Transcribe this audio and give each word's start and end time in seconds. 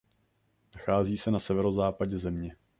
Nachází 0.75 1.17
se 1.17 1.31
na 1.31 1.39
severozápadě 1.39 2.17
země. 2.17 2.55